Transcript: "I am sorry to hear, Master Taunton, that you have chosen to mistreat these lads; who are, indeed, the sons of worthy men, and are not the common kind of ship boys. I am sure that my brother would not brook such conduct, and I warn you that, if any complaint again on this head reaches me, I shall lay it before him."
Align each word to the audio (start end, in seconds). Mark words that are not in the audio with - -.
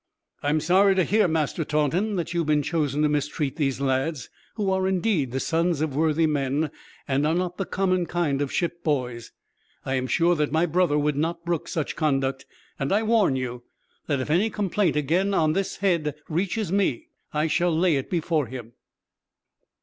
"I 0.41 0.49
am 0.49 0.59
sorry 0.59 0.95
to 0.95 1.03
hear, 1.03 1.27
Master 1.27 1.63
Taunton, 1.63 2.15
that 2.15 2.33
you 2.33 2.43
have 2.43 2.63
chosen 2.63 3.03
to 3.03 3.07
mistreat 3.09 3.57
these 3.57 3.79
lads; 3.79 4.31
who 4.55 4.71
are, 4.71 4.87
indeed, 4.87 5.29
the 5.31 5.39
sons 5.39 5.79
of 5.79 5.95
worthy 5.95 6.25
men, 6.25 6.71
and 7.07 7.27
are 7.27 7.35
not 7.35 7.57
the 7.57 7.67
common 7.67 8.07
kind 8.07 8.41
of 8.41 8.51
ship 8.51 8.83
boys. 8.83 9.31
I 9.85 9.93
am 9.93 10.07
sure 10.07 10.33
that 10.33 10.51
my 10.51 10.65
brother 10.65 10.97
would 10.97 11.15
not 11.17 11.45
brook 11.45 11.67
such 11.67 11.95
conduct, 11.95 12.47
and 12.79 12.91
I 12.91 13.03
warn 13.03 13.35
you 13.35 13.61
that, 14.07 14.19
if 14.19 14.31
any 14.31 14.49
complaint 14.49 14.95
again 14.95 15.35
on 15.35 15.53
this 15.53 15.75
head 15.77 16.15
reaches 16.27 16.71
me, 16.71 17.09
I 17.31 17.45
shall 17.45 17.69
lay 17.71 17.95
it 17.95 18.09
before 18.09 18.47
him." 18.47 18.73